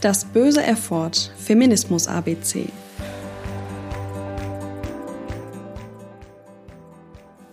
[0.00, 2.70] Das böse Erford, Feminismus ABC.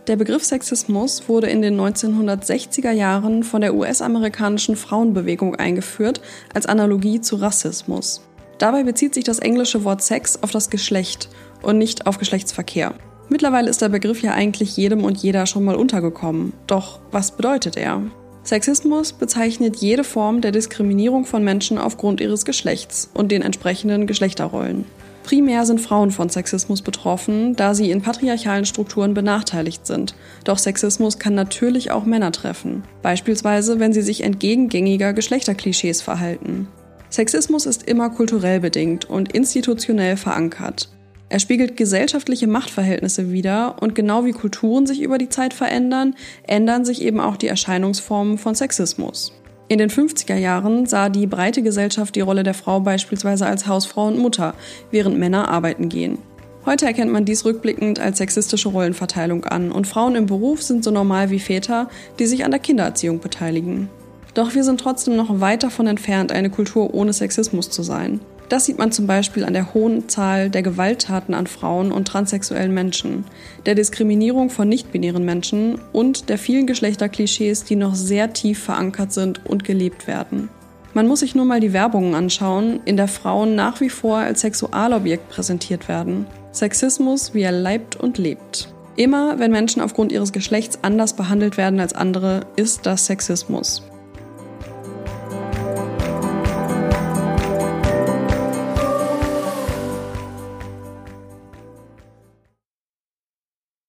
[0.07, 6.21] Der Begriff Sexismus wurde in den 1960er Jahren von der US-amerikanischen Frauenbewegung eingeführt
[6.53, 8.21] als Analogie zu Rassismus.
[8.59, 11.27] Dabei bezieht sich das englische Wort Sex auf das Geschlecht
[11.61, 12.93] und nicht auf Geschlechtsverkehr.
[13.27, 16.53] Mittlerweile ist der Begriff ja eigentlich jedem und jeder schon mal untergekommen.
[16.65, 18.03] Doch was bedeutet er?
[18.47, 24.85] Sexismus bezeichnet jede Form der Diskriminierung von Menschen aufgrund ihres Geschlechts und den entsprechenden Geschlechterrollen.
[25.23, 30.15] Primär sind Frauen von Sexismus betroffen, da sie in patriarchalen Strukturen benachteiligt sind.
[30.45, 36.69] Doch Sexismus kann natürlich auch Männer treffen, beispielsweise wenn sie sich entgegen gängiger Geschlechterklischees verhalten.
[37.09, 40.87] Sexismus ist immer kulturell bedingt und institutionell verankert.
[41.29, 46.85] Er spiegelt gesellschaftliche Machtverhältnisse wider und genau wie Kulturen sich über die Zeit verändern, ändern
[46.85, 49.33] sich eben auch die Erscheinungsformen von Sexismus.
[49.67, 54.07] In den 50er Jahren sah die breite Gesellschaft die Rolle der Frau beispielsweise als Hausfrau
[54.07, 54.53] und Mutter,
[54.91, 56.19] während Männer arbeiten gehen.
[56.65, 60.91] Heute erkennt man dies rückblickend als sexistische Rollenverteilung an und Frauen im Beruf sind so
[60.91, 63.89] normal wie Väter, die sich an der Kindererziehung beteiligen.
[64.33, 68.21] Doch wir sind trotzdem noch weit davon entfernt, eine Kultur ohne Sexismus zu sein.
[68.49, 72.73] Das sieht man zum Beispiel an der hohen Zahl der Gewalttaten an Frauen und transsexuellen
[72.73, 73.25] Menschen,
[73.65, 79.45] der Diskriminierung von nichtbinären Menschen und der vielen Geschlechterklischees, die noch sehr tief verankert sind
[79.45, 80.49] und gelebt werden.
[80.93, 84.41] Man muss sich nur mal die Werbungen anschauen, in der Frauen nach wie vor als
[84.41, 86.25] Sexualobjekt präsentiert werden.
[86.53, 88.69] Sexismus, wie er leibt und lebt.
[88.95, 93.83] Immer wenn Menschen aufgrund ihres Geschlechts anders behandelt werden als andere, ist das Sexismus.